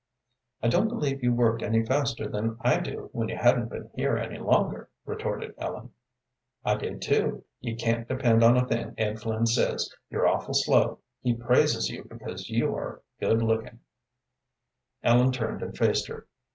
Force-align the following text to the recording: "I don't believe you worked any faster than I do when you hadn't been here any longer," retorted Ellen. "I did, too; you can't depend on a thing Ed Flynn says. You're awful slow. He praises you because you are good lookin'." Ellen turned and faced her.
"I 0.63 0.67
don't 0.67 0.87
believe 0.87 1.21
you 1.21 1.31
worked 1.31 1.61
any 1.61 1.85
faster 1.85 2.27
than 2.27 2.57
I 2.61 2.79
do 2.79 3.11
when 3.13 3.29
you 3.29 3.37
hadn't 3.37 3.69
been 3.69 3.91
here 3.93 4.17
any 4.17 4.39
longer," 4.39 4.89
retorted 5.05 5.53
Ellen. 5.59 5.91
"I 6.65 6.73
did, 6.73 7.03
too; 7.03 7.43
you 7.59 7.75
can't 7.75 8.07
depend 8.07 8.43
on 8.43 8.57
a 8.57 8.65
thing 8.65 8.95
Ed 8.97 9.19
Flynn 9.19 9.45
says. 9.45 9.91
You're 10.09 10.27
awful 10.27 10.55
slow. 10.55 10.97
He 11.21 11.35
praises 11.35 11.89
you 11.89 12.03
because 12.05 12.49
you 12.49 12.75
are 12.75 13.03
good 13.19 13.43
lookin'." 13.43 13.81
Ellen 15.03 15.31
turned 15.31 15.61
and 15.61 15.77
faced 15.77 16.07
her. 16.07 16.25